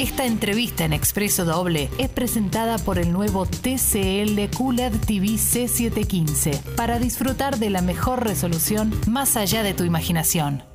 [0.00, 6.98] Esta entrevista en Expreso Doble es presentada por el nuevo TCL QLED TV C715 para
[6.98, 10.69] disfrutar de la mejor resolución más allá de tu imaginación.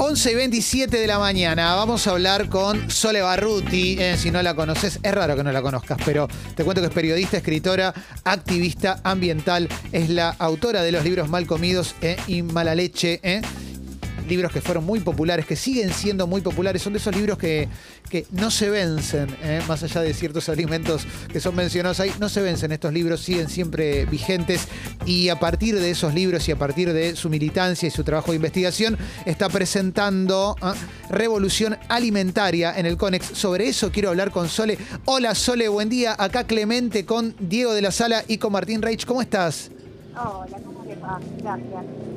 [0.00, 1.74] 11 y 27 de la mañana.
[1.74, 3.96] Vamos a hablar con Sole Barruti.
[3.98, 6.86] Eh, si no la conoces, es raro que no la conozcas, pero te cuento que
[6.86, 7.92] es periodista, escritora,
[8.22, 9.68] activista ambiental.
[9.90, 13.18] Es la autora de los libros Mal Comidos eh, y Mala Leche.
[13.24, 13.42] Eh
[14.28, 17.68] libros que fueron muy populares, que siguen siendo muy populares, son de esos libros que,
[18.08, 19.60] que no se vencen, ¿eh?
[19.66, 23.48] más allá de ciertos alimentos que son mencionados ahí, no se vencen estos libros, siguen
[23.48, 24.68] siempre vigentes
[25.04, 28.32] y a partir de esos libros y a partir de su militancia y su trabajo
[28.32, 30.74] de investigación, está presentando ¿ah?
[31.10, 33.26] Revolución Alimentaria en el CONEX.
[33.32, 34.78] Sobre eso quiero hablar con Sole.
[35.04, 36.14] Hola Sole, buen día.
[36.18, 39.04] Acá Clemente con Diego de la Sala y con Martín Reich.
[39.06, 39.70] ¿Cómo estás?
[40.14, 41.20] Hola, ¿cómo le va?
[41.40, 42.07] Gracias.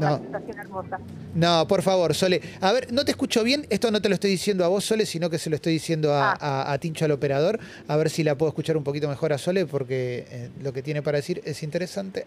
[0.00, 0.10] Por No.
[0.10, 0.98] la presentación hermosa.
[1.34, 2.40] No, por favor, Sole.
[2.60, 3.66] A ver, no te escucho bien.
[3.70, 6.12] Esto no te lo estoy diciendo a vos, Sole, sino que se lo estoy diciendo
[6.14, 7.60] a, a- a Tincho, al operador.
[7.86, 10.82] A ver si la puedo escuchar un poquito mejor a Sole, porque eh, lo que
[10.82, 12.26] tiene para decir es interesante.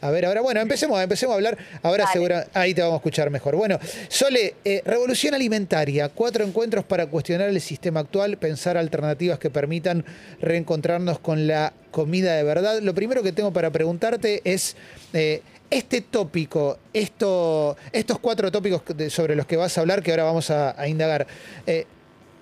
[0.00, 1.58] A ver, ahora, bueno, empecemos, empecemos a hablar.
[1.82, 3.56] Ahora segura, ahí te vamos a escuchar mejor.
[3.56, 6.08] Bueno, Sole, eh, revolución alimentaria.
[6.10, 10.04] Cuatro encuentros para cuestionar el sistema actual, pensar alternativas que permitan
[10.40, 12.80] reencontrarnos con la comida de verdad.
[12.82, 14.76] Lo primero que tengo para preguntarte es.
[15.12, 15.42] eh,
[15.74, 20.50] este tópico, esto, estos cuatro tópicos sobre los que vas a hablar, que ahora vamos
[20.50, 21.26] a, a indagar,
[21.66, 21.84] eh,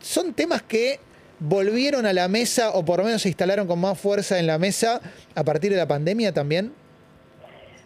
[0.00, 1.00] ¿son temas que
[1.38, 4.58] volvieron a la mesa o por lo menos se instalaron con más fuerza en la
[4.58, 5.00] mesa
[5.34, 6.75] a partir de la pandemia también?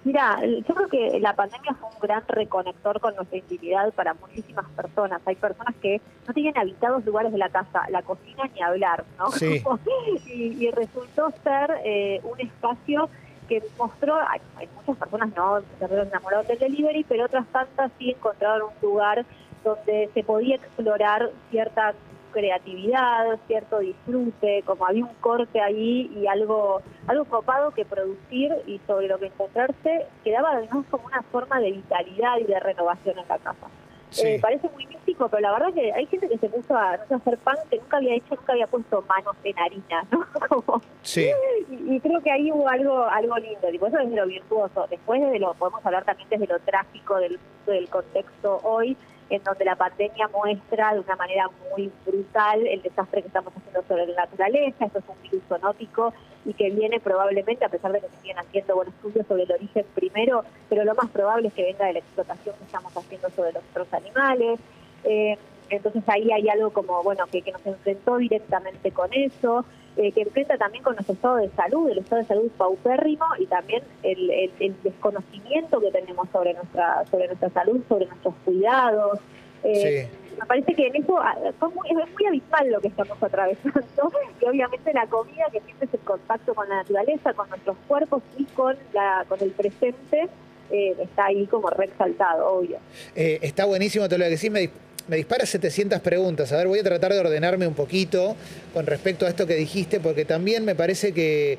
[0.02, 4.69] Mira, yo creo que la pandemia fue un gran reconector con nuestra intimidad para muchísimas
[4.70, 5.20] personas.
[5.27, 9.30] Hay personas que no tienen habitados lugares de la casa, la cocina ni hablar, ¿no?
[9.33, 9.62] Sí.
[10.27, 13.08] y, y resultó ser eh, un espacio
[13.48, 18.11] que mostró, hay, muchas personas no se vieron enamorados del delivery, pero otras tantas sí
[18.11, 19.25] encontraron un lugar
[19.64, 21.94] donde se podía explorar cierta
[22.33, 28.79] creatividad, cierto disfrute, como había un corte ahí y algo algo copado que producir y
[28.86, 33.29] sobre lo que encontrarse, quedaba además como una forma de vitalidad y de renovación en
[33.29, 33.68] la casa.
[34.11, 34.27] Sí.
[34.27, 37.06] Eh, parece muy místico, pero la verdad que hay gente que se puso a, no
[37.06, 40.27] sé, hacer pan que nunca había hecho, nunca había puesto manos en harina, ¿no?
[40.48, 41.30] Como, Sí,
[41.70, 44.86] y, y creo que ahí hubo algo algo lindo, por eso desde lo virtuoso.
[44.89, 48.96] Después desde lo, podemos hablar también desde lo trágico del, del contexto hoy,
[49.31, 53.83] en donde la pandemia muestra de una manera muy brutal el desastre que estamos haciendo
[53.89, 56.13] sobre la naturaleza, esto es un virus zoonótico
[56.45, 59.53] y que viene probablemente, a pesar de que se siguen haciendo buenos estudios sobre el
[59.53, 63.29] origen primero, pero lo más probable es que venga de la explotación que estamos haciendo
[63.31, 64.61] sobre los otros animales.
[65.05, 65.36] Eh,
[65.71, 69.65] entonces ahí hay algo como, bueno, que, que nos enfrentó directamente con eso,
[69.97, 73.47] eh, que enfrenta también con nuestro estado de salud, el estado de salud paupérrimo y
[73.47, 79.19] también el, el- el desconocimiento que tenemos sobre nuestra sobre nuestra salud, sobre nuestros cuidados.
[79.65, 83.21] Eh, Me parece que en eso ah, fue muy- es muy abismal lo que estamos
[83.23, 83.81] atravesando
[84.41, 88.23] y obviamente la comida que siempre es el contacto con la naturaleza, con nuestros cuerpos
[88.37, 90.29] y con la con el presente
[90.71, 92.77] eh, está ahí como reexaltado, obvio.
[93.15, 94.51] Eh, está buenísimo todo lo que decís.
[94.51, 94.69] Me,
[95.08, 96.52] me dispara 700 preguntas.
[96.52, 98.36] A ver, voy a tratar de ordenarme un poquito
[98.74, 101.58] con respecto a esto que dijiste, porque también me parece que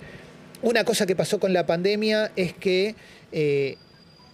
[0.61, 2.95] una cosa que pasó con la pandemia es que
[3.31, 3.77] eh,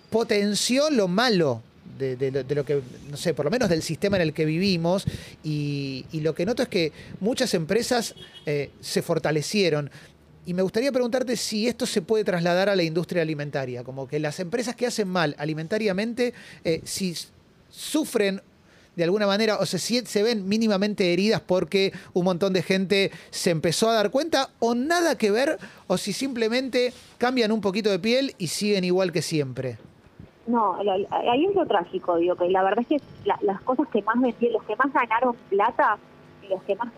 [0.10, 1.62] potenció lo malo.
[1.98, 2.82] De, lo- que,
[3.12, 5.06] no sé, por lo menos del sistema en el que vivimos
[5.44, 9.92] y, lo que noto es que muchas empresas eh, se fortalecieron.
[10.46, 14.20] Y me gustaría preguntarte si esto se puede trasladar a la industria alimentaria, como que
[14.20, 17.16] las empresas que hacen mal alimentariamente, eh, si
[17.70, 18.42] sufren
[18.96, 23.50] de alguna manera o se, se ven mínimamente heridas porque un montón de gente se
[23.50, 28.00] empezó a dar cuenta, o nada que ver, o si simplemente cambian un poquito de
[28.00, 29.78] piel y siguen igual que siempre.
[30.46, 34.02] No, ahí es lo trágico, digo, que la verdad es que la- las cosas que
[34.02, 35.98] más vendieron, los que más ganaron plata
[36.46, 36.92] y los que más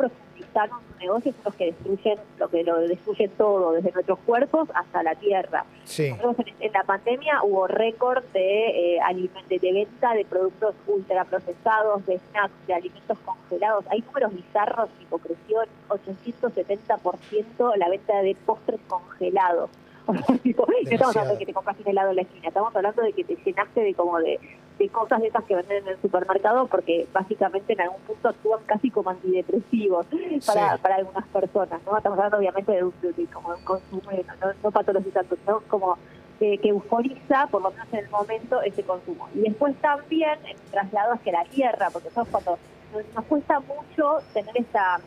[0.64, 5.04] su negocio son los que destruyen, lo que lo destruyen todo, desde nuestros cuerpos hasta
[5.04, 5.66] la tierra.
[5.84, 10.76] Sí, Nosotros en, en la pandemia hubo récord de, eh, de, de venta de productos
[10.88, 13.86] ultraprocesados, de snacks, de alimentos congelados.
[13.90, 19.70] Hay números bizarros, tipo creció en 870% la venta de postres congelados.
[20.08, 20.14] No
[20.92, 23.24] estamos hablando de que te compraste un helado en la esquina, estamos hablando de que
[23.24, 24.40] te llenaste de como de,
[24.78, 28.60] de cosas de esas que venden en el supermercado porque básicamente en algún punto actúan
[28.66, 30.06] casi como antidepresivos
[30.46, 30.82] para, Sí.
[30.82, 31.98] para algunas personas, ¿no?
[31.98, 35.98] Estamos hablando obviamente de un, de- de como un consumo, no, no patologizando, sino como
[36.40, 39.28] que, que euforiza, por lo menos en el momento, ese consumo.
[39.34, 40.38] Y después también
[40.70, 42.58] traslado hacia la tierra, porque nosotros cuando
[42.94, 45.00] nos, nos cuesta mucho tener esa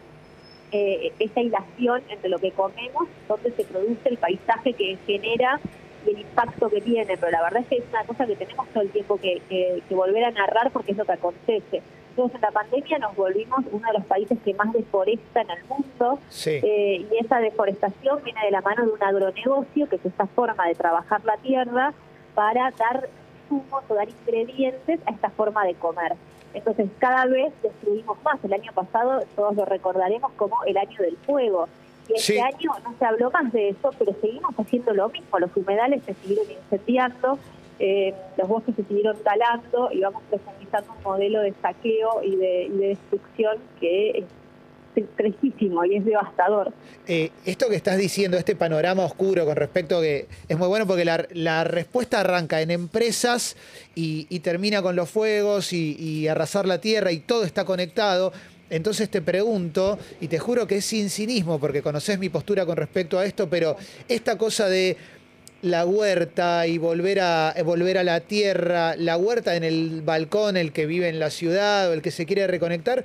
[0.73, 5.61] eh, esa hilación entre lo que comemos, donde se produce el paisaje que genera
[6.06, 8.82] el impacto que tiene, pero la verdad es que es una cosa que tenemos todo
[8.82, 11.82] el tiempo que, volver a narrar porque es lo que acontece.
[12.11, 15.65] Entonces, en la pandemia nos volvimos uno de los países que más deforesta en el
[15.65, 20.26] mundo eh, y esa deforestación viene de la mano de un agronegocio, que es esta
[20.26, 21.93] forma de trabajar la tierra
[22.35, 23.09] para dar
[23.50, 26.15] insumos o dar ingredientes a esta forma de comer.
[26.55, 28.43] Entonces cada vez destruimos más.
[28.45, 31.69] El año pasado todos lo recordaremos como el año del fuego.
[32.09, 35.39] Y este año no se habló más de eso, pero seguimos haciendo lo mismo.
[35.39, 37.39] Los humedales se siguieron incendiando,
[37.79, 42.62] eh, los bosques se siguieron talando y vamos profundizando un modelo de saqueo y de,
[42.65, 44.25] y de destrucción que
[45.17, 46.73] tristísimo y es devastador.
[47.06, 50.87] Eh, esto que estás diciendo, este panorama oscuro con respecto a que es muy bueno
[50.87, 53.56] porque la, respuesta arranca en empresas
[53.95, 58.33] y, termina con los fuegos y, arrasar la tierra y todo está conectado.
[58.71, 62.77] Entonces te pregunto, y te juro que es sin cinismo, porque conoces mi postura con
[62.77, 63.77] respecto a esto, pero
[64.09, 64.97] esta cosa de
[65.62, 70.73] la huerta y volver a, volver a la tierra, la huerta en el balcón, el
[70.73, 73.05] que vive en la ciudad o el que se quiere reconectar,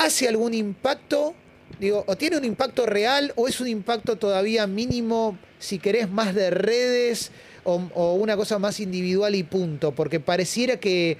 [0.00, 1.34] hace algún impacto?
[1.78, 6.34] Digo, o tiene un impacto real o es un impacto todavía mínimo, si querés, más
[6.34, 7.30] de redes
[7.64, 11.18] o, una cosa más individual y punto, porque pareciera que,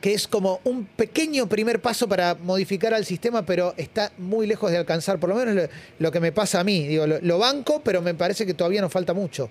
[0.00, 4.70] que es como un pequeño primer paso para modificar al sistema, pero está muy lejos
[4.70, 5.68] de alcanzar, por lo menos
[5.98, 6.86] lo, que me pasa a mí.
[6.86, 9.48] Digo, lo, banco, pero me parece que todavía nos falta mucho.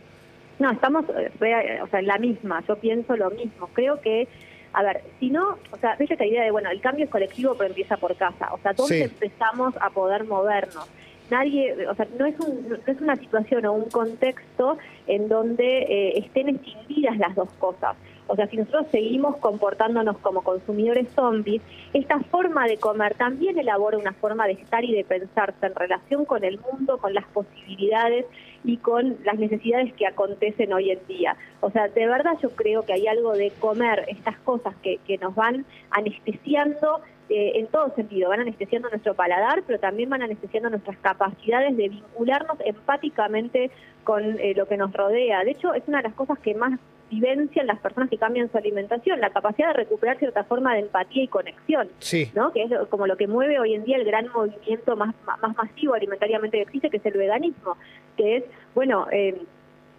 [0.60, 3.68] No, estamos eh, o sea, en la misma, yo pienso lo mismo.
[3.74, 4.28] Creo que
[4.74, 7.54] a ver, si no, o sea, veis esta idea de, bueno, el cambio es colectivo,
[7.56, 8.54] pero empieza por casa.
[8.54, 10.88] O sea, todos empezamos a poder movernos.
[11.30, 14.78] Nadie, o sea, no es, un, no es una situación o un contexto
[15.08, 17.96] en donde eh, estén extinguidas las dos cosas.
[18.28, 21.62] O sea, si nosotros seguimos comportándonos como consumidores zombies,
[21.94, 26.26] esta forma de comer también elabora una forma de estar y de pensarse en relación
[26.26, 28.26] con el mundo, con las posibilidades
[28.64, 31.36] y con las necesidades que acontecen hoy en día.
[31.62, 35.18] O sea, de verdad yo creo que hay algo de comer estas cosas que, que
[35.18, 40.70] nos van anestesiando eh, en todo sentido, van anestesiando nuestro paladar, pero también van anestesiando
[40.70, 43.72] nuestras capacidades de vincularnos empáticamente
[44.04, 45.44] con eh, lo que nos rodea.
[45.44, 46.80] De hecho, es una de las cosas que más
[47.14, 51.24] vivencian las personas que cambian su alimentación, la capacidad de recuperar cierta forma de empatía
[51.24, 51.90] y conexión,
[52.34, 52.52] ¿no?
[52.52, 55.94] que es como lo que mueve hoy en día el gran movimiento más, más masivo
[55.94, 57.78] alimentariamente que existe, que es el veganismo,
[58.18, 58.44] que es,
[58.74, 59.36] bueno, eh,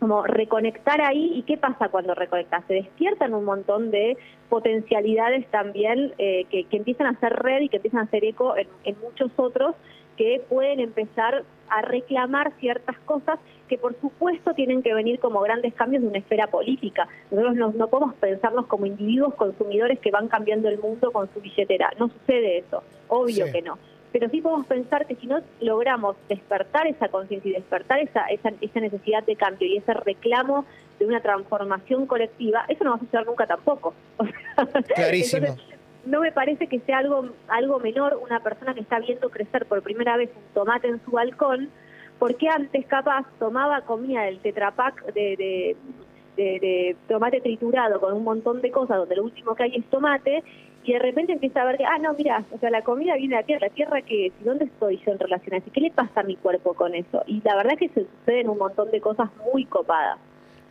[0.01, 2.65] como reconectar ahí y qué pasa cuando reconectas.
[2.67, 4.19] Se despiertan un montón de
[4.49, 8.69] potencialidades también eh, que, empiezan a hacer red y que empiezan a hacer eco en,
[8.85, 9.75] en muchos otros
[10.17, 13.39] que pueden empezar a reclamar ciertas cosas
[13.69, 17.09] que por supuesto tienen que venir como grandes cambios de una esfera política.
[17.31, 21.41] Nosotros no, no, podemos pensarnos como individuos consumidores que van cambiando el mundo con su
[21.41, 21.93] billetera.
[21.99, 23.79] No sucede eso, obvio que no.
[24.13, 28.53] Pero sí podemos pensar que si no logramos despertar esa conciencia y despertar esa, esa,
[28.61, 30.65] esa, necesidad de cambio y ese reclamo
[31.01, 33.93] de una transformación colectiva, eso no va a suceder nunca tampoco.
[34.95, 35.57] Clarísimo
[36.07, 39.83] no me parece que sea algo, algo menor una persona que está viendo crecer por
[39.83, 41.71] primera vez un tomate en su balcón,
[42.19, 45.77] porque antes capaz tomaba, comida del tetrapac de,
[46.37, 50.43] de, tomate triturado con un montón de cosas, donde lo último que hay es tomate,
[50.85, 53.37] y de repente empieza a ver que, ah, no, mira, o sea, la comida viene
[53.37, 55.71] de la tierra, la tierra que, ¿dónde estoy yo en relación a eso?
[55.73, 57.23] ¿Qué le pasa a mi cuerpo con eso?
[57.27, 60.19] Y la verdad es que se suceden un montón de cosas muy copadas.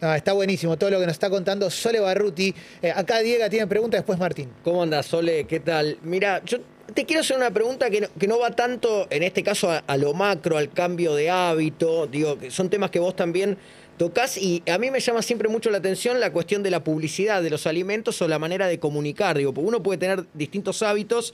[0.01, 2.53] Ah, está buenísimo todo lo que nos está contando Sole Barruti.
[2.81, 4.49] Eh, acá Diego tiene preguntas, después Martín.
[4.61, 5.45] ¿Cómo andas, Sole?
[5.45, 5.97] ¿Qué tal?
[6.03, 6.57] Mira, yo
[6.93, 10.57] te quiero hacer una pregunta que no, va tanto, en este caso, a, lo macro,
[10.57, 12.07] al cambio de hábito.
[12.07, 13.57] Digo, que son temas que vos también
[13.97, 17.43] tocas y a mí me llama siempre mucho la atención la cuestión de la publicidad
[17.43, 19.37] de los alimentos o la manera de comunicar.
[19.37, 21.33] Digo, uno puede tener distintos hábitos,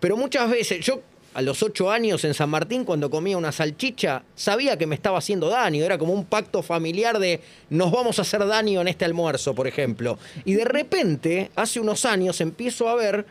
[0.00, 1.02] pero muchas veces, yo
[1.34, 5.18] a los ocho años en San Martín, cuando comía una salchicha, sabía que me estaba
[5.18, 5.84] haciendo daño.
[5.84, 9.66] Era como un pacto familiar de nos vamos a hacer daño en este almuerzo, por
[9.66, 10.18] ejemplo.
[10.46, 13.26] Y de repente, hace unos años, empiezo a ver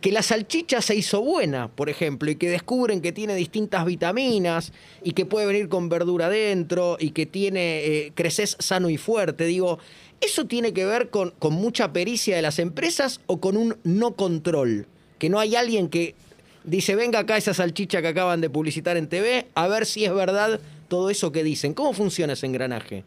[0.00, 4.72] que la salchicha se hizo buena, por ejemplo, y que descubren que tiene distintas vitaminas
[5.02, 9.46] y que puede venir con verdura dentro y que tiene eh, creces sano y fuerte.
[9.46, 9.78] Digo,
[10.20, 14.12] ¿eso tiene que ver con, con mucha pericia de las empresas o con un no
[14.12, 14.86] control?
[15.18, 16.14] Que no hay alguien que
[16.66, 20.12] Dice, venga acá esa salchicha que acaban de publicitar en TV, a ver si es
[20.12, 21.74] verdad todo eso que dicen.
[21.74, 23.04] ¿Cómo funciona ese engranaje?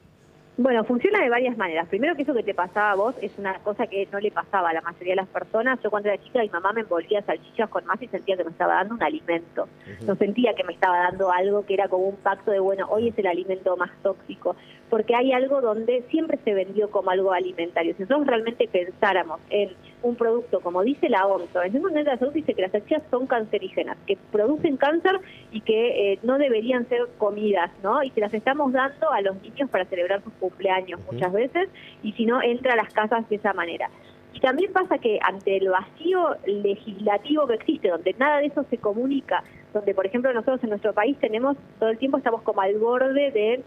[0.62, 1.88] Bueno, funciona de varias maneras.
[1.88, 4.72] Primero que eso que te pasaba a vos es una cosa que no le pasaba
[4.72, 5.80] a la mayoría de las personas.
[5.82, 8.52] Yo cuando era chica mi mamá me envolvía salchichas con más y sentía que me
[8.52, 9.70] estaba dando un alimento.
[10.06, 13.08] No sentía que me estaba dando algo que era como un pacto de, bueno, hoy
[13.08, 14.58] es el alimento más tóxico.
[14.90, 17.94] Porque hay algo donde siempre se vendió como algo alimentario.
[17.96, 19.70] Si nosotros realmente pensáramos en
[20.02, 23.04] un producto, como dice la OMS, la Organización de la Salud dice que las salchichas
[23.12, 25.20] son cancerígenas, que producen cáncer
[25.52, 28.02] y que eh, no deberían ser comidas, ¿no?
[28.04, 31.70] Y se las estamos dando a los niños para celebrar sus cumpleaños muchas veces,
[32.04, 33.90] y si no, entra a las casas de esa manera.
[34.34, 38.78] Y también pasa que ante el vacío legislativo que existe, donde nada de eso se
[38.78, 42.78] comunica, donde por ejemplo nosotros en nuestro país tenemos, todo el tiempo estamos como al
[42.78, 43.64] borde de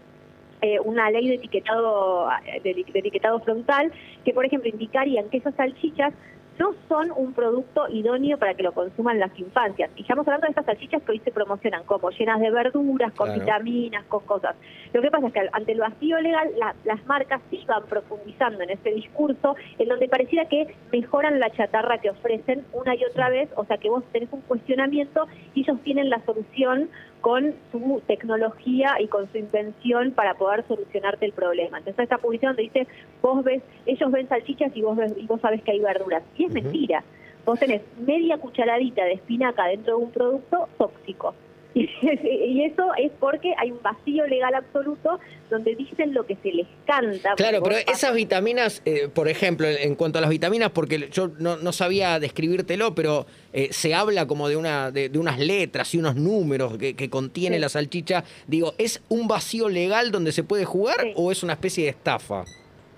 [0.63, 2.29] eh, una ley de etiquetado,
[2.63, 3.91] de, etiquetado frontal
[4.23, 6.13] que, por ejemplo, indicarían que esas salchichas
[6.57, 9.91] no son un producto idóneo para que lo consuman las infancias.
[9.97, 13.33] Y estamos hablando de estas salchichas que hoy se promocionan como llenas de verduras, con
[13.33, 14.55] vitaminas, con cosas.
[14.93, 16.49] Lo que pasa es que ante el vacío legal,
[16.85, 21.97] las marcas sí van profundizando en ese discurso, en donde pareciera que mejoran la chatarra
[21.97, 25.77] que ofrecen una y otra vez, o sea que vos tenés un cuestionamiento y ellos
[25.83, 26.89] tienen la solución
[27.23, 31.77] con su tecnología y con su invención para poder solucionarte el problema.
[31.77, 32.85] Entonces esta publicidad donde dice,
[33.21, 36.21] vos ves, ellos ven salchichas y vos ves, y vos sabés que hay verduras.
[36.35, 37.01] Y es mentira.
[37.45, 41.33] Vos tenés media cucharadita de espinaca dentro de un producto tóxico.
[42.53, 46.67] Y eso es porque hay un vacío legal absoluto donde dicen lo que se les
[46.85, 47.33] canta.
[47.35, 51.71] Claro, pero esas vitaminas, eh, por ejemplo, en cuanto a las vitaminas, porque yo no,
[51.71, 56.77] sabía describírtelo, pero eh, se habla como de, una, de, unas letras y unos números
[56.77, 58.23] que, contiene la salchicha.
[58.47, 62.45] Digo, ¿es un vacío legal donde se puede jugar o es una especie de estafa?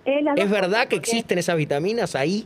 [0.05, 2.46] ¿Es verdad que existen esas vitaminas ahí?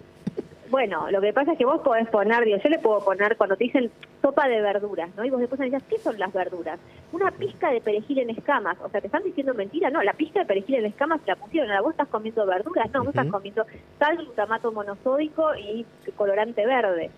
[0.69, 3.57] Bueno, lo que pasa es que vos podés poner, digo, yo le puedo poner cuando
[3.57, 3.89] te dicen
[4.21, 5.25] sopa de verduras, ¿no?
[5.25, 6.79] Y vos después decís, ¿qué son las verduras?
[7.11, 8.77] Una pizca de perejil en escamas.
[8.83, 9.89] O sea, ¿te están diciendo mentira?
[9.89, 11.71] No, la pizca de perejil en escamas la pusieron.
[11.81, 12.91] ¿Vos estás comiendo verduras?
[12.91, 13.65] No, vos estás comiendo
[13.97, 15.85] sal, glutamato monosódico y
[16.15, 17.09] colorante verde.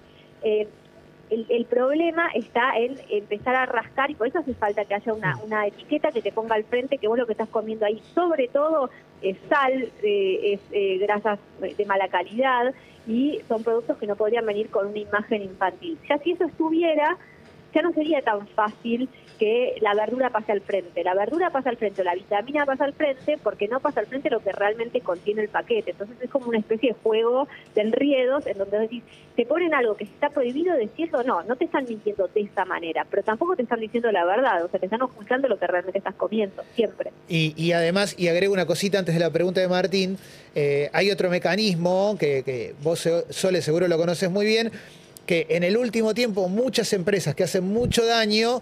[0.44, 0.68] Eh,
[1.32, 5.38] el, problema está en empezar a rascar y por eso hace falta que haya una,
[5.46, 8.50] una etiqueta que te ponga al frente que vos lo que estás comiendo ahí, sobre
[8.50, 8.90] todo
[9.22, 12.74] es sal, eh, es eh, grasas de mala calidad
[13.08, 15.98] y son productos que no podrían venir con una imagen infantil.
[16.10, 17.18] Ya si eso estuviera,
[17.74, 19.10] ya no sería tan fácil
[19.42, 21.04] que la verdura pase al frente.
[21.04, 24.30] La verdura pasa al frente, la vitamina pasa al frente, porque no pasa al frente
[24.30, 25.92] lo que realmente contiene el paquete.
[25.92, 29.02] Entonces es como una especie de juego de enriedos en donde decís,
[29.36, 33.08] te ponen algo que está prohibido decirlo, no, no te están mintiendo de esta manera,
[33.10, 35.98] pero tampoco te están diciendo la verdad, o sea, te están ocultando lo que realmente
[35.98, 37.12] estás comiendo, siempre.
[37.28, 40.20] Y, además, y agrego una cosita antes de la pregunta de Martín,
[40.54, 44.72] eh, hay otro mecanismo que, que vos, Sole, seguro lo conoces muy bien,
[45.32, 48.62] que en el último tiempo muchas empresas que hacen mucho daño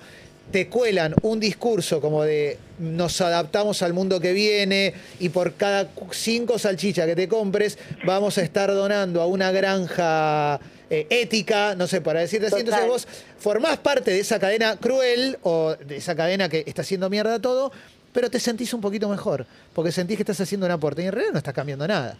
[0.51, 5.89] te cuelan un discurso como de nos adaptamos al mundo que viene y por cada
[6.11, 10.59] cinco salchichas que te compres vamos a estar donando a una granja
[10.91, 12.59] eh, ética, no sé, para decirte así.
[12.59, 13.07] Entonces vos
[13.39, 17.71] formás parte de esa cadena cruel o de esa cadena que está haciendo mierda todo,
[18.13, 21.13] pero te sentís un poquito mejor, porque sentís que estás haciendo un aporte y en
[21.13, 22.15] realidad no estás cambiando nada.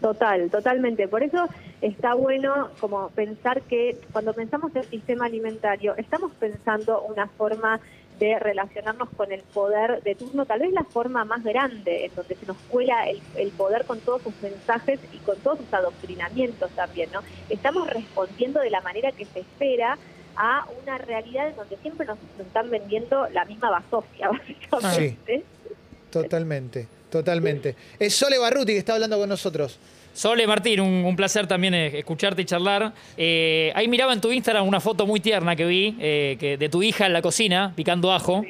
[0.00, 1.08] Total, totalmente.
[1.08, 1.46] Por eso
[1.80, 7.80] está bueno como pensar que cuando pensamos el sistema alimentario, estamos pensando una forma
[8.18, 12.36] de relacionarnos con el poder de turno, tal vez la forma más grande, en donde
[12.36, 17.10] se nos cuela el, poder con todos sus mensajes y con todos sus adoctrinamientos también,
[17.12, 17.20] ¿no?
[17.48, 19.98] Estamos respondiendo de la manera que se espera
[20.36, 24.28] a una realidad en donde siempre nos, están vendiendo la misma basofia,
[24.70, 25.38] básicamente.
[25.38, 25.74] Sí,
[26.10, 27.76] totalmente, totalmente.
[28.00, 29.78] Es Sole Barruti que está hablando con nosotros.
[30.12, 32.92] Sole Martín, un, placer también eh, escucharte y charlar.
[33.16, 36.68] Eh, ahí miraba en tu Instagram una foto muy tierna que vi eh, que de
[36.68, 38.44] tu hija en la cocina, picando ajo.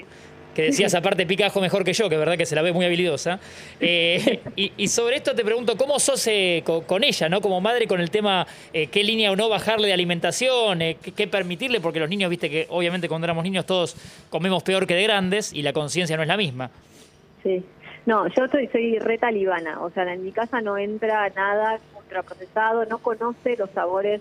[0.55, 2.73] Que decías, aparte, pica ajo mejor que yo, que es verdad que se la ve
[2.73, 3.41] muy habilidosa.
[4.57, 6.29] y, sobre esto te pregunto, ¿cómo sos
[6.87, 7.41] con, ella, ¿no?
[7.41, 11.81] Como madre, con el tema, qué línea o no bajarle de alimentación, qué, qué, permitirle,
[11.81, 13.97] porque los niños, viste que obviamente cuando éramos niños todos
[14.31, 16.71] comemos peor que de grandes y la conciencia no es la misma.
[17.43, 17.65] Sí.
[18.07, 22.85] No, yo soy, soy re talibana, o sea, en mi casa no entra nada ultraprocesado,
[22.85, 24.21] no conoce los sabores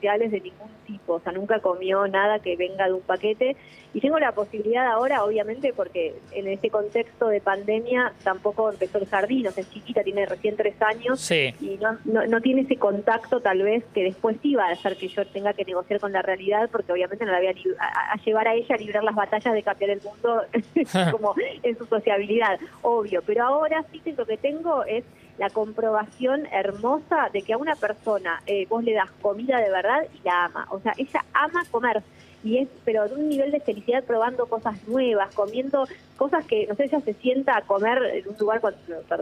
[0.00, 3.56] industriales de ningún tipo, o sea, nunca comió nada que venga de un paquete
[3.92, 9.06] y tengo la posibilidad ahora, obviamente, porque en este contexto de pandemia tampoco empezó el
[9.06, 13.40] jardín, o sea, es chiquita, tiene recién tres años y no, no, tiene ese contacto
[13.40, 16.68] tal vez que después iba a hacer que yo tenga que negociar con la realidad,
[16.70, 19.90] porque obviamente no la voy a, llevar a ella a librar las batallas de cambiar
[19.90, 20.42] el mundo
[21.12, 23.22] como en su sociabilidad, obvio.
[23.26, 25.04] Pero ahora sí que lo que tengo es
[25.40, 30.06] la comprobación hermosa de que a una persona eh, vos le das comida de verdad
[30.14, 30.68] y la ama.
[30.70, 32.02] O sea, ella ama comer
[32.44, 35.86] y es, pero de un nivel de felicidad probando cosas nuevas, comiendo
[36.18, 38.78] cosas que, no sé, ella se sienta a comer en un lugar cuando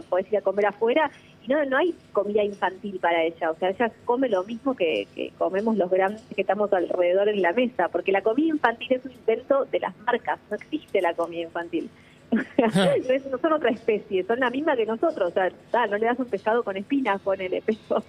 [0.09, 1.09] podés ir a comer afuera
[1.41, 5.31] y no, no hay comida infantil para ella, o sea, ella come lo mismo que,
[5.37, 9.13] comemos los grandes que estamos alrededor en la mesa, porque la comida infantil es un
[9.13, 11.89] invento de las marcas, no existe la comida infantil.
[12.31, 16.25] No, son otra especie, son la misma que nosotros, o sea, no le das un
[16.25, 18.03] pescado con espinas, con el peso.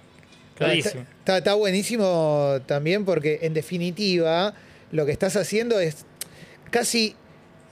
[0.55, 1.05] Clarísimo.
[1.19, 4.53] Está, está buenísimo también porque en definitiva
[4.91, 6.05] lo que estás haciendo es
[6.69, 7.15] casi...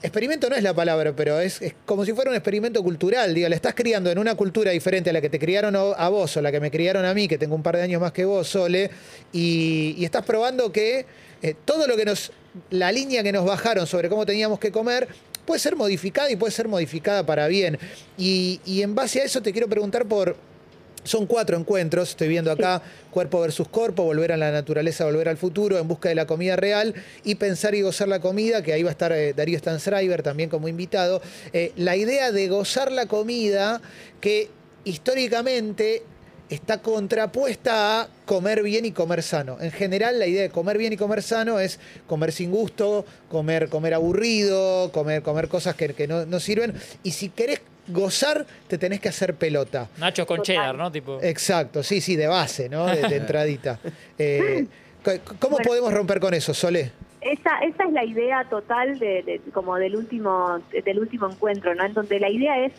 [0.02, 3.34] Experimento no es la palabra, pero es, es como si fuera un experimento cultural.
[3.34, 6.08] Digo, le estás criando en una cultura diferente a la que te criaron a a
[6.08, 8.14] vos o la que me criaron a mí, que tengo un par de años más
[8.14, 8.90] que vos, Sole,
[9.34, 11.06] y, y estás probando que
[11.42, 12.32] eh, todo lo que nos.
[12.70, 15.10] la línea que nos bajaron sobre cómo teníamos que comer
[15.50, 17.80] puede ser modificada y puede ser modificada para bien.
[18.20, 20.36] Y, y en base a eso te quiero preguntar por
[21.04, 25.38] son cuatro encuentros, estoy viendo acá, cuerpo versus cuerpo, volver a la naturaleza, volver al
[25.38, 28.84] futuro, en busca de la comida real y pensar y gozar la comida, que ahí
[28.84, 31.20] va a estar eh, Darío Stanzreiber también como invitado.
[31.52, 33.82] Eh, la idea de gozar la comida
[34.22, 34.50] que
[34.84, 36.04] históricamente
[36.50, 39.58] está contrapuesta a comer bien y comer sano.
[39.62, 43.70] En general, la idea de comer bien y comer sano es comer sin gusto, comer,
[43.70, 46.74] comer aburrido, comer, comer cosas que, que no, no sirven.
[47.04, 49.90] Y si querés gozar, te tenés que hacer pelota.
[49.98, 50.92] Nachos con cheddar, ¿no?
[50.92, 51.20] Tipo.
[51.22, 52.86] Exacto, sí, sí, de base, ¿no?
[52.88, 53.80] De, de entradita.
[54.22, 54.66] Eh,
[55.40, 55.66] ¿Cómo Bueno.
[55.66, 56.92] podemos romper con eso, Sole?
[57.22, 61.86] Esa, esa es la idea total de, de- como del último del último encuentro, ¿no?
[61.86, 62.74] En donde la idea es,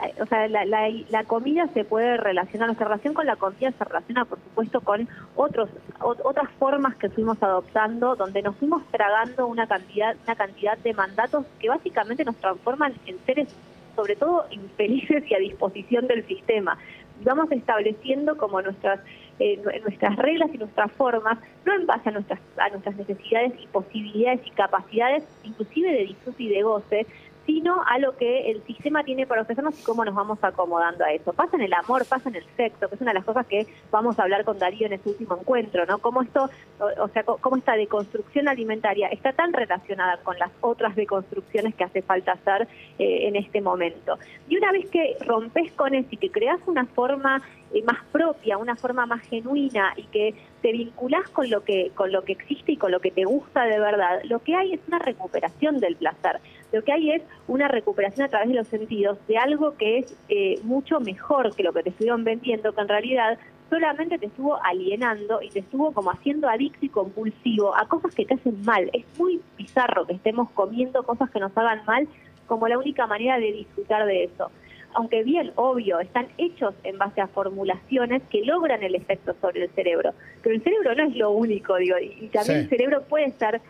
[0.00, 3.84] hay- o sea, la, la- comida se puede relacionar, nuestra relación con la comida se
[3.84, 5.68] relaciona, por supuesto, con otros
[6.00, 10.94] ot- otras formas que fuimos adoptando, donde nos fuimos tragando una cantidad una cantidad de
[10.94, 13.48] mandatos que básicamente nos transforman en seres,
[13.96, 16.76] sobre todo infelices y a disposición del sistema.
[17.22, 19.00] Vamos estableciendo como nuestras
[19.40, 23.52] eh, nue- nuestras reglas y nuestras formas, no en base a nuestras, a nuestras necesidades
[23.60, 27.06] y posibilidades y capacidades, inclusive de disfrute y de goce,
[27.46, 31.12] sino a lo que el sistema tiene para ofrecernos y cómo nos vamos acomodando a
[31.12, 31.32] eso.
[31.32, 33.66] Pasa en el amor, pasa en el sexo, que es una de las cosas que
[33.90, 35.98] vamos a hablar con Darío en este último encuentro, ¿no?
[35.98, 41.74] Cómo esto, o, sea, cómo esta deconstrucción alimentaria está tan relacionada con las otras deconstrucciones
[41.74, 44.18] que hace falta hacer eh, en este momento.
[44.48, 47.42] Y una vez que rompes con eso y que creas una forma
[47.82, 52.22] más propia, una forma más genuina y que te vinculás con lo que con lo
[52.22, 54.98] que existe y con lo que te gusta de verdad, lo que hay es una
[54.98, 56.40] recuperación del placer.
[56.72, 60.16] Lo que hay es una recuperación a través de los sentidos de algo que es
[60.28, 63.38] eh, mucho mejor que lo que te estuvieron vendiendo, que en realidad
[63.70, 68.24] solamente te estuvo alienando y te estuvo como haciendo adicto y compulsivo a cosas que
[68.24, 68.90] te hacen mal.
[68.92, 72.08] Es muy bizarro que estemos comiendo cosas que nos hagan mal
[72.46, 74.50] como la única manera de disfrutar de eso.
[74.94, 79.70] Aunque bien, obvio, están hechos en base a formulaciones que logran el efecto sobre el
[79.70, 80.12] cerebro.
[80.42, 82.62] Pero el cerebro no es lo único, digo, y también Sí.
[82.64, 83.60] el cerebro puede estar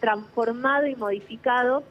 [0.00, 1.82] transformado y modificado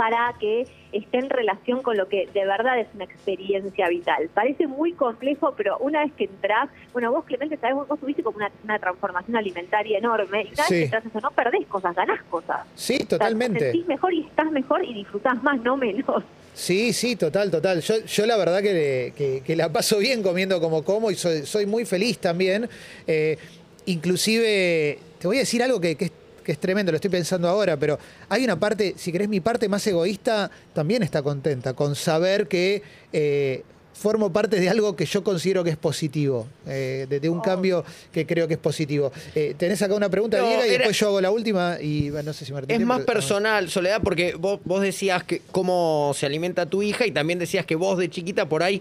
[0.00, 4.30] para que esté en relación con lo que de verdad es una experiencia vital.
[4.32, 8.22] Parece muy complejo, pero una vez que entras, bueno, vos Clemente, sabés, vos, vos tuviste
[8.22, 10.72] como una, una transformación alimentaria enorme, y una Sí.
[10.74, 12.60] vez que entras eso, no perdés cosas, ganás cosas.
[12.74, 13.60] Sí, O sea, te totalmente.
[13.60, 16.24] sentís mejor y estás mejor y disfrutás más, no menos.
[16.54, 17.82] Sí, sí, total, total.
[17.82, 21.44] Yo, yo la verdad que, que- que la paso bien comiendo como como y soy,
[21.44, 22.70] soy muy feliz también.
[23.06, 23.36] Eh,
[23.84, 27.48] inclusive, te voy a decir algo que, que es, que es tremendo, lo estoy pensando
[27.48, 27.98] ahora, pero
[28.28, 32.82] hay una parte, si querés, mi parte más egoísta también está contenta con saber que
[33.12, 37.38] eh, formo parte de algo que yo considero que es positivo, eh, de, de un
[37.40, 37.42] Oh.
[37.42, 39.12] cambio que creo que es positivo.
[39.34, 42.10] Eh, tenés acá una pregunta, No, Diego, y era- después yo hago la última y
[42.24, 42.80] no sé si Martín.
[42.80, 47.10] Es más personal, Soledad, porque vos, vos decías que cómo se alimenta tu hija y
[47.10, 48.80] también decías que vos de chiquita por ahí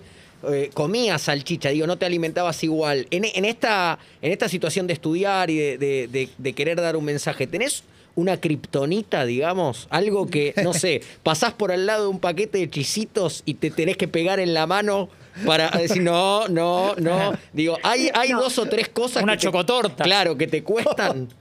[0.52, 3.08] eh, comías salchicha, digo, no te alimentabas igual.
[3.12, 6.96] En, en esta, en esta situación de estudiar y de, de- de- de querer dar
[6.96, 7.84] un mensaje, ¿tenés
[8.16, 9.88] una kriptonita, digamos?
[9.90, 13.72] Algo que, no sé, pasás por al lado de un paquete de chisitos y te
[13.72, 15.10] tenés que pegar en la mano
[15.46, 17.34] para decir, no, no, no.
[17.54, 18.42] Digo, hay, hay No.
[18.42, 20.04] dos o tres cosas Una que te- chocotorta.
[20.04, 21.30] Claro, que te cuestan.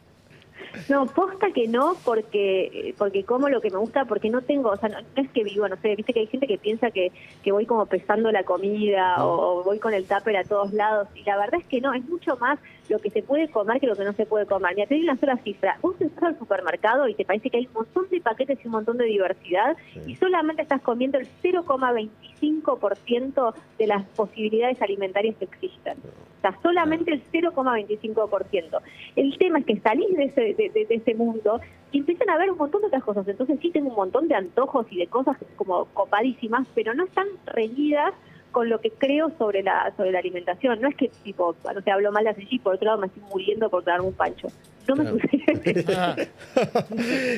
[0.89, 4.77] No, posta que no, porque porque como lo que me gusta, porque no tengo, o
[4.77, 7.13] sea, no, no es que vivo, no sé, viste que hay gente que piensa que,
[7.43, 11.09] que voy como pesando la comida o, o voy con el tupper a todos lados,
[11.15, 13.87] y la verdad es que no, es mucho más lo que se puede comer que
[13.87, 14.75] lo que no se puede comer.
[14.75, 17.67] Mira, te doy una sola cifra, vos entras al supermercado y te parece que hay
[17.67, 23.55] un montón de paquetes y un montón de diversidad, y solamente estás comiendo el 0,25%
[23.79, 25.99] de las posibilidades alimentarias que existen.
[26.39, 28.81] O sea, solamente el 0,25%.
[29.17, 32.39] El tema es que salís de ese, de, de- de ese mundo y empiezan a
[32.39, 33.27] ver un montón de otras cosas.
[33.27, 37.27] Entonces sí tengo un montón de antojos y de cosas como copadísimas, pero no están
[37.47, 38.13] reñidas
[38.51, 40.81] con lo que creo sobre la sobre la alimentación.
[40.81, 43.23] No es que, tipo, no sé, hablo mal de así, por otro lado me estoy
[43.31, 44.49] muriendo por darme un pancho.
[44.87, 45.19] No me Claro.
[45.21, 45.85] sucede.
[45.95, 46.17] Ah,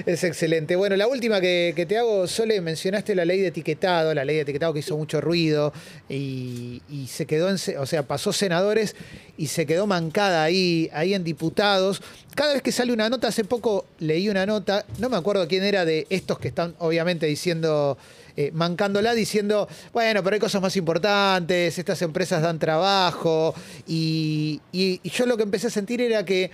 [0.06, 0.76] Es excelente.
[0.76, 4.36] Bueno, la última que, que te hago, Sole, mencionaste la ley de etiquetado, la ley
[4.36, 5.72] de etiquetado que hizo mucho ruido
[6.08, 8.94] y, y se quedó en, o sea, pasó senadores
[9.36, 12.02] y se quedó mancada ahí, ahí en diputados.
[12.36, 15.64] Cada vez que sale una nota, hace poco leí una nota, no me acuerdo quién
[15.64, 17.98] era de estos que están obviamente diciendo
[18.36, 23.54] eh, mancándola diciendo, bueno, pero hay cosas más importantes, estas empresas dan trabajo.
[23.86, 26.50] Y, y- y yo lo que empecé a sentir era que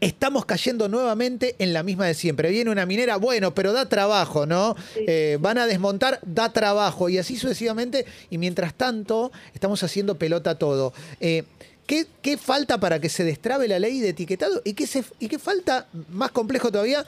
[0.00, 2.50] estamos cayendo nuevamente en la misma de siempre.
[2.50, 4.76] Viene una minera, bueno, pero da trabajo, ¿no?
[4.94, 5.00] Sí.
[5.08, 8.06] Eh, van a desmontar, da trabajo, y así sucesivamente.
[8.30, 10.92] Y mientras tanto, estamos haciendo pelota todo.
[11.20, 11.42] Eh,
[11.86, 14.62] ¿qué, qué falta para que se destrabe la ley de etiquetado?
[14.64, 17.04] ¿Y qué, se, ¿Y qué falta, más complejo todavía,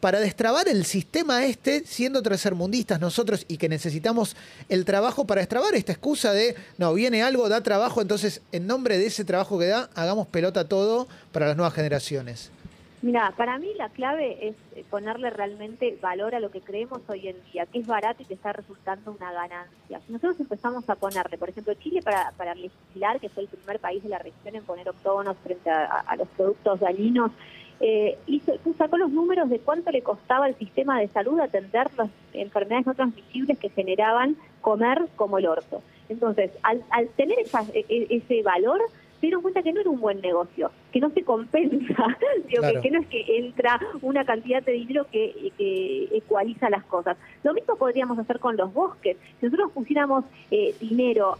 [0.00, 4.36] para destrabar el sistema este, siendo tercermundistas nosotros y que necesitamos
[4.68, 8.98] el trabajo para destrabar esta excusa de, no, viene algo, da trabajo, entonces en nombre
[8.98, 12.50] de ese trabajo que da, hagamos pelota todo para las nuevas generaciones.
[13.02, 17.28] Mira, para mí la clave es eh, ponerle realmente valor a lo que creemos hoy
[17.28, 20.00] en día, que es barato y que está resultando una ganancia.
[20.06, 23.78] Si nosotros empezamos a ponerle, por ejemplo, Chile para, para legislar, que fue el primer
[23.78, 27.32] país de la región en poner octógonos frente a, los productos dañinos,
[27.80, 32.10] eh, hizo, sacó los números de cuánto le costaba al sistema de salud atender las
[32.34, 35.82] enfermedades no transmisibles que generaban comer como el orto.
[36.08, 38.80] Entonces, al, al tener esa- e- e- ese valor,
[39.20, 42.16] se dieron cuenta que no era un buen negocio, que no se compensa,
[42.48, 42.80] digo, Claro.
[42.80, 47.16] que, que no es que entra una cantidad de dinero que, que ecualiza las cosas.
[47.42, 49.16] Lo mismo podríamos hacer con los bosques.
[49.38, 51.36] Si nosotros pusiéramos eh, dinero,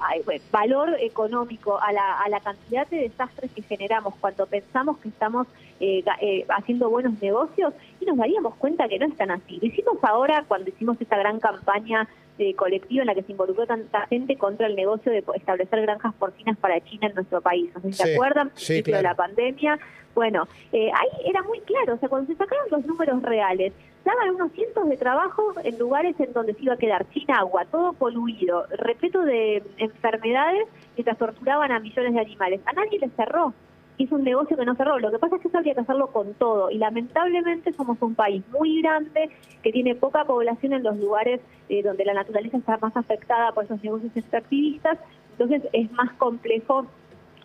[0.52, 5.46] valor económico a la, a la cantidad de desastres que generamos cuando pensamos que estamos
[5.80, 9.58] eh, eh, haciendo buenos negocios, y nos daríamos cuenta que no es tan así.
[9.60, 12.06] Lo hicimos ahora cuando hicimos esta gran campaña
[12.40, 16.14] eh, colectiva en la que se involucró tanta gente contra el negocio de establecer granjas
[16.14, 17.70] porcinas para China en nuestro país.
[17.74, 19.12] No sé si Sí, se acuerdan, sí, principio de claro.
[19.12, 19.78] la pandemia.
[20.14, 23.72] Bueno, eh, ahí era muy claro, o sea, cuando se sacaron los números reales,
[24.04, 27.64] daban unos cientos de trabajos en lugares en donde se iba a quedar sin agua,
[27.66, 32.60] todo poluido, repleto de enfermedades mientras torturaban a millones de animales.
[32.66, 33.52] A nadie le cerró.
[34.00, 34.98] Es un negocio que no cerró.
[34.98, 36.70] Lo que pasa es que eso habría que hacerlo con todo.
[36.70, 39.28] Y lamentablemente somos un país muy grande
[39.62, 43.64] que tiene poca población en los lugares eh, donde la naturaleza está más afectada por
[43.64, 44.98] esos negocios extractivistas.
[45.32, 46.86] Entonces es más complejo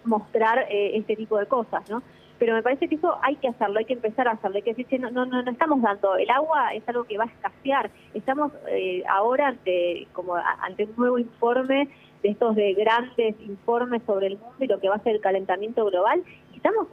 [0.05, 2.01] mostrar eh, este tipo de cosas, ¿no?
[2.39, 4.71] Pero me parece que eso hay que hacerlo, hay que empezar a hacerlo, hay que
[4.71, 7.27] decir, "Che, no, no, no, no estamos dando, el agua es algo que va a
[7.27, 11.87] escasear, estamos eh, ahora ante, como ante un nuevo informe
[12.25, 15.21] de estos de grandes informes sobre el mundo y lo que va a ser el
[15.21, 16.23] calentamiento global,
[16.65, 16.88] estamos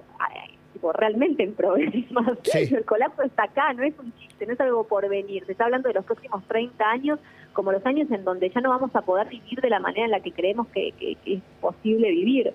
[0.73, 2.75] tipo, realmente en problemas, Sí.
[2.75, 5.65] el colapso está acá, no es un chiste, no es algo por venir, se está
[5.65, 7.19] hablando de los próximos 30 años
[7.53, 10.11] como los años en donde ya no vamos a poder vivir de la manera en
[10.11, 12.53] la que creemos que- que- que es posible vivir.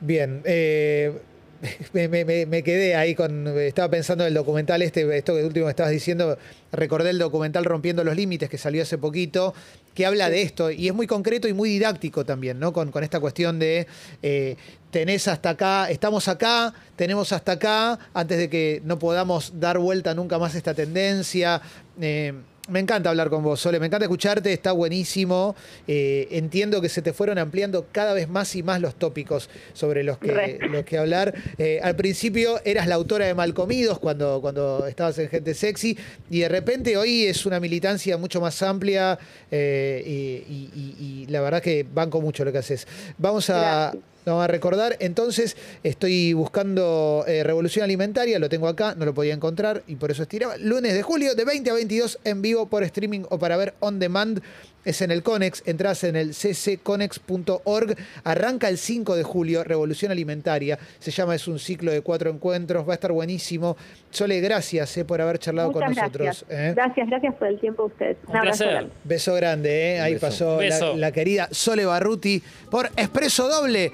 [0.00, 1.20] Bien, eh,
[1.92, 3.46] me, me- me- me quedé ahí con.
[3.58, 6.38] Estaba pensando en el documental este, esto que último estabas diciendo.
[6.72, 9.54] Recordé el documental Rompiendo los Límites que salió hace poquito,
[9.94, 12.72] que habla de esto y es muy concreto y muy didáctico también, ¿no?
[12.72, 13.86] Con, con esta cuestión de
[14.22, 14.56] eh,
[14.90, 20.14] tenés hasta acá, estamos acá, tenemos hasta acá, antes de que no podamos dar vuelta
[20.14, 21.62] nunca más esta tendencia.
[22.00, 22.32] Eh,
[22.68, 25.54] me encanta hablar con vos, Sole, me encanta escucharte, está buenísimo.
[25.86, 30.02] Eh, entiendo que se te fueron ampliando cada vez más y más los tópicos sobre
[30.02, 30.58] los que, Re.
[30.68, 31.34] los que hablar.
[31.58, 35.96] Eh, al principio eras la autora de Malcomidos cuando, cuando estabas en Gente Sexy
[36.30, 39.18] y de repente hoy es una militancia mucho más amplia
[39.50, 42.86] eh, y, y- y- y la verdad que banco mucho lo que haces.
[43.18, 43.90] Vamos a...
[43.92, 44.15] Gracias.
[44.26, 49.32] Vamos a recordar, entonces estoy buscando eh, Revolución Alimentaria, lo tengo acá, no lo podía
[49.32, 50.56] encontrar y por eso estiraba.
[50.56, 54.00] Lunes de julio de 20 a 22 en vivo por streaming o para ver on
[54.00, 54.42] demand.
[54.84, 57.96] Es en el Conex, entras en el ccconex.org.
[58.22, 60.78] Arranca el 5 de julio, Revolución Alimentaria.
[61.00, 63.76] Se llama, es un ciclo de cuatro encuentros, va a estar buenísimo.
[64.10, 66.20] Sole, gracias eh, por haber charlado Muchas con gracias.
[66.20, 66.44] nosotros.
[66.50, 66.72] eh.
[66.76, 68.16] Gracias, gracias por el tiempo de ustedes.
[68.28, 68.86] Un placer.
[69.02, 70.00] Beso grande, eh.
[70.00, 70.26] Ahí beso.
[70.26, 73.90] pasó la- la querida Sole Barruti por Expreso Doble.